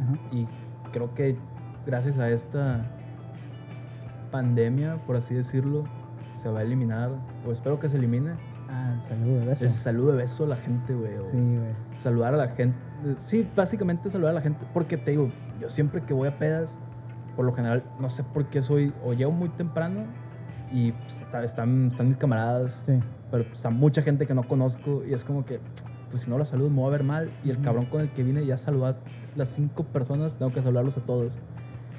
[0.00, 0.14] Ajá.
[0.30, 0.46] Y
[0.92, 1.36] creo que
[1.86, 2.86] gracias a esta
[4.30, 5.84] pandemia, por así decirlo,
[6.34, 7.10] se va a eliminar,
[7.46, 8.32] o espero que se elimine,
[8.74, 9.64] Ah, el saludo de beso.
[9.66, 11.18] el saludo de beso a la gente, güey.
[11.18, 11.74] Sí, güey.
[11.98, 12.74] Saludar a la gente.
[13.26, 14.64] Sí, básicamente saludar a la gente.
[14.72, 15.30] Porque te digo,
[15.62, 16.76] yo siempre que voy a pedas,
[17.36, 20.04] por lo general, no sé por qué soy, o llego muy temprano
[20.72, 22.98] y pues, está- están, están mis camaradas, Sí.
[23.30, 25.60] pero pues, está mucha gente que no conozco y es como que,
[26.10, 28.10] pues si no la saludo me voy a ver mal y el cabrón con el
[28.12, 28.96] que vine ya saludó a
[29.36, 31.38] las cinco personas, tengo que saludarlos a todos.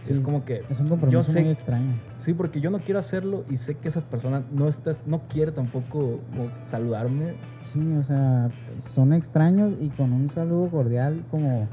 [0.03, 1.93] Sí, es como que, Es un compromiso yo sé, muy extraño.
[2.17, 5.53] sí, porque yo no quiero hacerlo y sé que esa persona no, está, no quiere
[5.53, 6.19] tampoco
[6.63, 7.35] saludarme.
[7.61, 8.49] Sí, o sea,
[8.79, 11.67] son extraños y con un saludo cordial como...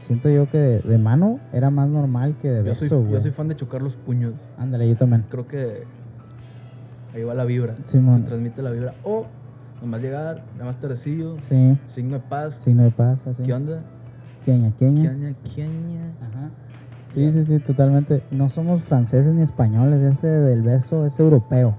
[0.00, 3.12] Siento yo que de, de mano era más normal que de Yo beso, soy, güey.
[3.12, 4.34] yo soy fan de chocar los puños.
[4.58, 5.24] Ándale, yo también.
[5.28, 5.84] creo que
[7.14, 7.76] ahí va la vibra.
[7.84, 8.20] Simón.
[8.20, 8.94] Se transmite la vibra.
[9.04, 9.26] O
[9.80, 12.56] nomás llegar, nada más tardecillo, Sí, signo de paz.
[12.62, 13.42] signo de paz, así.
[13.42, 13.82] ¿Qué onda?
[14.44, 15.02] Queña, queña.
[15.02, 15.34] ¿Quiaña?
[15.42, 16.12] ¿Quiaña?
[16.22, 16.50] Ajá.
[17.08, 18.22] Sí, sí, sí, totalmente.
[18.30, 21.76] No somos franceses ni españoles, ese del beso es europeo.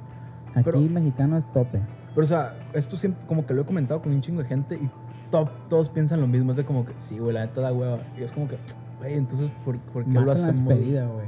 [0.53, 1.81] Aquí Pero- mexicano es tope.
[2.13, 4.75] Pero, o sea, esto siempre, como que lo he comentado con un chingo de gente
[4.75, 4.89] y
[5.31, 6.51] to- todos piensan lo mismo.
[6.51, 7.99] Es de como que, sí, güey, la neta da hueva.
[8.17, 8.57] Y es como que,
[8.99, 10.55] güey, entonces, ¿por, por qué Más lo hacemos?
[10.67, 11.27] despedida, güey.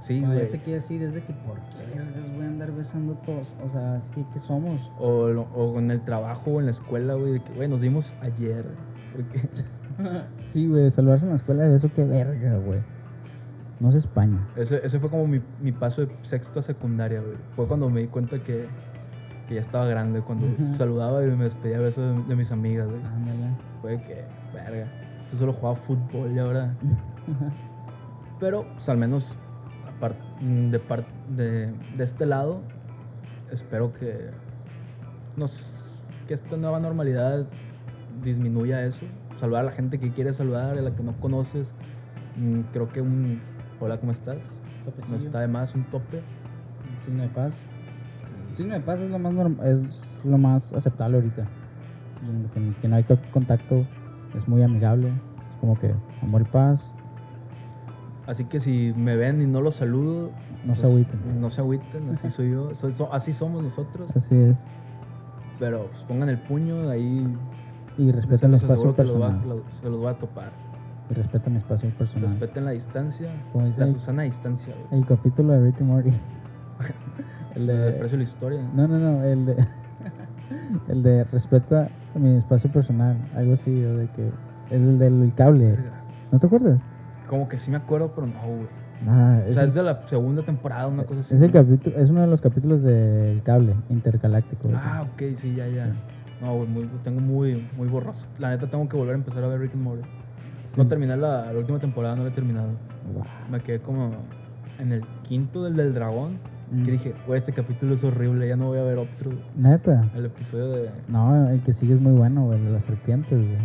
[0.00, 0.50] Sí, Cuando yo güey.
[0.52, 3.54] te quiero decir es de que ¿por qué vergas voy a andar besando todos?
[3.64, 4.90] O sea, ¿qué, qué somos?
[4.98, 7.80] O, lo- o en el trabajo o en la escuela, güey, de que, güey, nos
[7.80, 8.66] dimos ayer.
[9.14, 9.48] Porque,
[10.44, 12.80] Sí, güey, saludarse en la escuela de beso, qué verga, güey.
[13.80, 14.38] No es España.
[14.56, 17.34] ese, ese fue como mi, mi paso de sexto a secundaria, güey.
[17.56, 18.66] Fue cuando me di cuenta que,
[19.48, 22.88] que ya estaba grande, cuando saludaba y me despedía de besos de, de mis amigas,
[22.88, 23.02] güey.
[23.04, 23.50] Ándale.
[23.82, 24.90] Fue que, verga,
[25.30, 26.74] tú solo jugaba fútbol y ahora...
[28.40, 29.36] Pero, pues al menos
[30.70, 32.60] de, par- de, de este lado,
[33.50, 34.30] espero que,
[35.36, 35.58] nos,
[36.26, 37.46] que esta nueva normalidad
[38.22, 39.06] disminuya eso.
[39.36, 41.72] Saludar a la gente que quieres saludar, a la que no conoces.
[42.36, 43.40] Mm, Creo que un
[43.80, 44.36] hola, ¿cómo estás?
[44.36, 45.16] No Topecillo.
[45.16, 46.20] está de más, un tope.
[47.04, 47.54] Signo de paz.
[48.54, 51.46] Signo de paz es lo más es lo más aceptable ahorita.
[52.54, 53.86] Que, que no hay to- contacto,
[54.34, 55.08] es muy amigable.
[55.08, 56.80] Es como que amor y paz.
[58.26, 60.30] Así que si me ven y no los saludo,
[60.64, 61.40] No se pues, agüiten.
[61.40, 62.74] No se agüiten, así soy yo.
[62.74, 64.08] soy- so- así somos nosotros.
[64.16, 64.58] Así es.
[65.58, 67.36] Pero pues, pongan el puño ahí.
[67.98, 69.48] Y respeten el espacio que los va- personal.
[69.48, 70.52] lo- se los voy a topar.
[71.10, 72.24] Y respeten mi espacio personal.
[72.24, 73.30] Respeten la distancia.
[73.52, 75.00] Como dice La el, Susana distancia, güey.
[75.02, 76.10] el capítulo de Rick y Morty.
[77.54, 78.60] el El de, precio de la historia.
[78.74, 79.24] no, no, no.
[79.24, 79.56] El de,
[80.88, 83.16] el de respeta mi espacio personal.
[83.34, 83.84] Algo así.
[83.84, 84.30] O de que.
[84.70, 85.76] El del cable.
[86.32, 86.82] ¿No te acuerdas?
[87.28, 88.66] Como que sí me acuerdo, pero no, güey.
[89.06, 91.34] O es, sea, el- es de la segunda temporada, una cosa así.
[91.34, 94.70] es el capítulo, es uno de los capítulos del cable intergaláctico.
[94.74, 95.92] Ah, ok, sí, ya, ya.
[96.40, 98.28] No, güey, muy- tengo muy, muy borroso.
[98.38, 100.02] La neta tengo que volver a empezar a ver Rick and Morty.
[100.64, 100.74] Sí.
[100.78, 102.68] No terminé la, la última temporada, no la he terminado.
[103.14, 103.24] Wow.
[103.50, 104.12] Me quedé como
[104.78, 106.38] en el quinto del del dragón.
[106.74, 106.82] Mm.
[106.84, 109.32] Que dije, güey, este capítulo es horrible, ya no voy a ver otro.
[109.56, 110.10] Neta.
[110.14, 110.90] El episodio de.
[111.08, 113.58] No, el que sigue es muy bueno, güey, el de las serpientes, güey.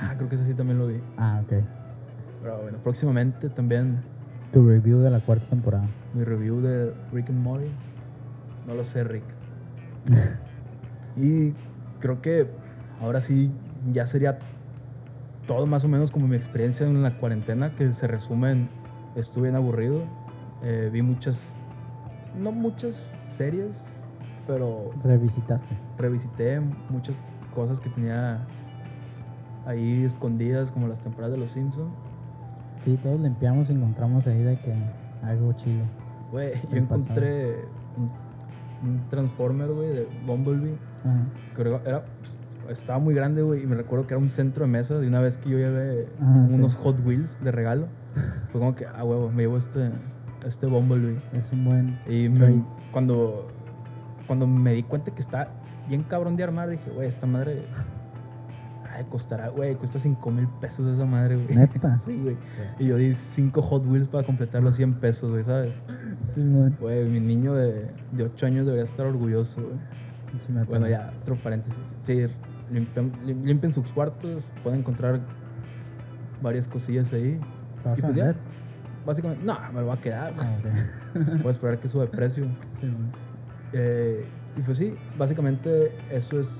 [0.00, 1.00] Ah, creo que ese sí también lo vi.
[1.16, 1.62] Ah, ok.
[2.42, 4.00] Pero bueno, próximamente también
[4.52, 5.88] Tu review de la cuarta temporada.
[6.14, 7.70] mi review de Rick and Morty.
[8.66, 9.24] No lo sé, Rick.
[11.16, 11.54] y
[12.00, 12.48] creo que
[13.00, 13.50] ahora sí
[13.92, 14.38] ya sería
[15.46, 18.68] todo más o menos como mi experiencia en la cuarentena, que se resume en
[19.16, 20.04] estuve bien aburrido.
[20.62, 21.54] Eh, vi muchas,
[22.38, 23.82] no muchas series,
[24.46, 25.76] pero Revisitaste.
[25.98, 27.22] revisité muchas
[27.54, 28.46] cosas que tenía
[29.66, 31.92] ahí escondidas, como las temporadas de Los Simpsons.
[32.84, 34.74] Sí, todos limpiamos y encontramos ahí de que
[35.22, 35.84] algo chilo.
[36.32, 37.64] Güey, yo encontré
[37.96, 38.10] un,
[38.88, 40.76] un Transformer, güey, de Bumblebee.
[41.04, 41.26] Ajá.
[41.54, 42.04] Creo era,
[42.70, 45.20] estaba muy grande, güey, y me recuerdo que era un centro de mesa de una
[45.20, 46.06] vez que yo llevé
[46.48, 46.54] sí.
[46.54, 47.88] unos Hot Wheels de regalo.
[48.50, 49.90] Fue como que, ah, huevo, me llevo este,
[50.46, 51.20] este Bumblebee.
[51.32, 51.98] Es un buen.
[52.08, 53.46] Y me- cuando,
[54.26, 55.48] cuando me di cuenta que está
[55.88, 57.64] bien cabrón de armar, dije, güey, esta madre
[58.92, 61.56] Ay, costará, güey, cuesta 5 mil pesos esa madre, güey.
[61.56, 61.96] Neta.
[62.04, 62.36] sí, güey.
[62.56, 65.74] Pues, Y yo di 5 Hot Wheels para completar los 100 pesos, güey, ¿sabes?
[66.26, 66.76] sí, man.
[66.80, 69.74] Güey, mi niño de, de 8 años debería estar orgulloso, güey.
[70.44, 71.96] Sí, Bueno, ya, otro paréntesis.
[72.02, 72.26] Sí,
[73.24, 75.20] limpien sus cuartos, pueden encontrar
[76.42, 77.38] varias cosillas ahí.
[77.84, 78.34] ¿Lo vas y a pues ya.
[79.04, 80.34] Básicamente, no, me lo va a quedar.
[80.38, 80.56] Ah.
[81.14, 82.46] Voy a esperar que suba de precio.
[82.70, 82.92] Sí.
[83.72, 86.58] Eh, y pues sí, básicamente eso es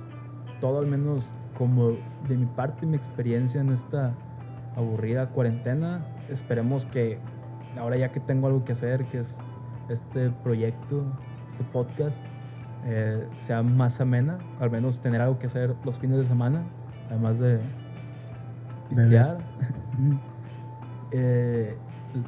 [0.61, 1.97] todo, al menos como
[2.29, 4.15] de mi parte, mi experiencia en esta
[4.77, 6.07] aburrida cuarentena.
[6.29, 7.19] Esperemos que
[7.79, 9.39] ahora ya que tengo algo que hacer, que es
[9.89, 11.05] este proyecto,
[11.49, 12.25] este podcast,
[12.85, 16.65] eh, sea más amena, al menos tener algo que hacer los fines de semana,
[17.09, 17.61] además de
[18.89, 19.39] pistear.
[21.13, 21.77] Eh,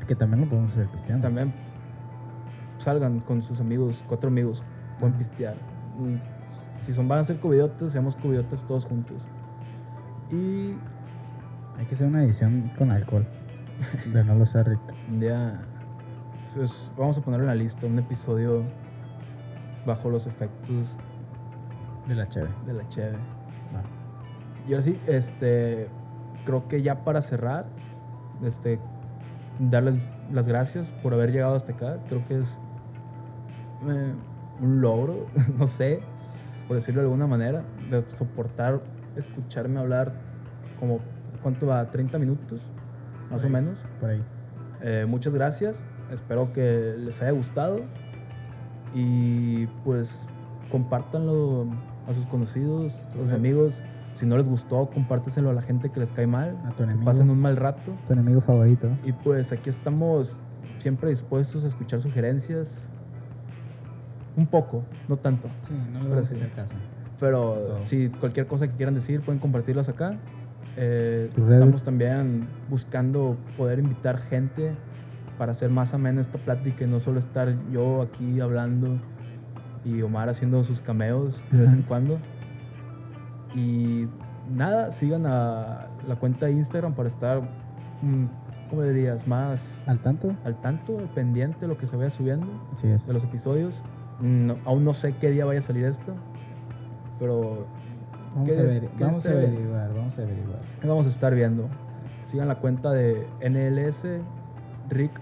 [0.06, 1.22] Que también lo podemos hacer pisteando.
[1.26, 1.52] también
[2.78, 4.62] salgan con sus amigos, cuatro amigos,
[4.98, 5.54] pueden pistear.
[5.98, 6.16] Mm,
[6.78, 9.28] Si son, van a ser covidiotas, seamos covidiotas todos juntos.
[10.30, 10.74] Y
[11.78, 13.26] Hay que hacer una edición con alcohol.
[14.12, 14.80] De no lo sé, Rick.
[15.08, 15.60] un día,
[16.54, 18.64] pues vamos a ponerlo en la lista, un episodio
[19.86, 20.96] bajo los efectos
[22.06, 22.48] De la cheve.
[22.66, 23.16] de la cheve.
[24.68, 25.88] Y ahora sí, este,
[26.44, 27.66] creo que ya para cerrar,
[28.44, 28.78] este,
[29.70, 29.96] darles
[30.32, 31.98] las gracias por haber llegado hasta acá.
[32.08, 32.58] Creo que es
[33.88, 34.14] eh,
[34.60, 35.26] un logro,
[35.58, 36.00] no sé,
[36.66, 38.80] por decirlo de alguna manera, de soportar
[39.16, 40.12] escucharme hablar
[40.78, 41.00] como,
[41.42, 41.90] ¿cuánto va?
[41.90, 42.62] ¿30 minutos?
[43.30, 43.84] Más o menos.
[44.00, 44.24] Por ahí.
[44.82, 45.84] Eh, muchas gracias.
[46.10, 47.80] Espero que les haya gustado.
[48.94, 50.26] Y pues
[50.70, 51.66] compártanlo
[52.06, 53.82] a sus conocidos, a los amigos.
[54.14, 56.58] Si no les gustó, compárteselo a la gente que les cae mal.
[56.66, 57.04] A tu enemigo.
[57.04, 57.92] pasen un mal rato.
[58.06, 58.88] Tu enemigo favorito.
[59.04, 60.40] Y pues aquí estamos
[60.78, 62.88] siempre dispuestos a escuchar sugerencias.
[64.36, 65.48] Un poco, no tanto.
[65.62, 66.34] Sí, no le sí.
[66.34, 66.74] a hacer caso.
[67.18, 67.80] Pero Todo.
[67.82, 70.18] si cualquier cosa que quieran decir, pueden compartirlas acá.
[70.76, 74.74] Eh, estamos también buscando poder invitar gente
[75.38, 78.98] para hacer más amena esta plática y no solo estar yo aquí hablando
[79.84, 82.18] y Omar haciendo sus cameos de vez en cuando.
[83.54, 84.08] Y
[84.50, 87.42] nada, sigan a la cuenta de Instagram para estar,
[88.02, 88.24] mm,
[88.70, 89.26] ¿cómo le dirías?
[89.26, 90.34] Más ¿Al tanto?
[90.44, 93.06] al tanto, pendiente de lo que se vaya subiendo Así es.
[93.06, 93.82] de los episodios.
[94.20, 96.14] No- aún no sé qué día vaya a salir esto,
[97.18, 97.66] pero
[98.34, 100.58] Vamos, ¿qué a, qué vamos a este- averiguar, vamos a averiguar.
[100.84, 101.68] vamos a estar viendo.
[102.24, 104.06] Sigan la cuenta de NLS
[104.88, 105.20] Rick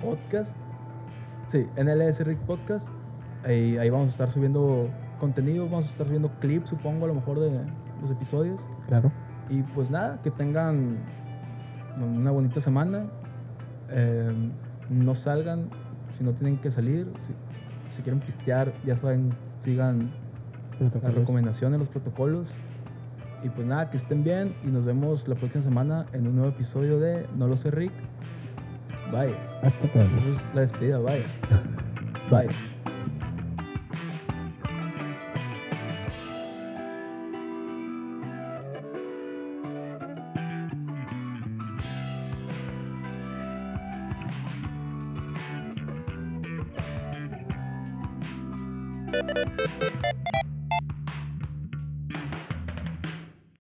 [0.00, 0.56] Podcast.
[1.48, 2.88] Sí, NLS Rick Podcast.
[3.44, 4.88] Ahí, ahí vamos a estar subiendo
[5.22, 7.50] contenido, vamos a estar subiendo clips, supongo, a lo mejor de
[8.00, 8.60] los episodios.
[8.88, 9.12] Claro.
[9.48, 10.98] Y pues nada, que tengan
[11.96, 13.06] una bonita semana.
[13.88, 14.32] Eh,
[14.90, 15.70] no salgan
[16.12, 17.06] si no tienen que salir.
[17.18, 17.32] Si,
[17.90, 20.10] si quieren pistear, ya saben, sigan
[20.80, 21.14] las Protocolos.
[21.14, 22.52] recomendaciones, los protocolos.
[23.44, 26.50] Y pues nada, que estén bien y nos vemos la próxima semana en un nuevo
[26.50, 27.92] episodio de No lo sé Rick.
[29.12, 29.36] Bye.
[29.62, 30.16] Hasta pronto.
[30.30, 31.24] Es la despedida, bye.
[32.28, 32.71] Bye.